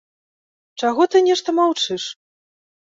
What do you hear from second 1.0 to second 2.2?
ты нешта маўчыш!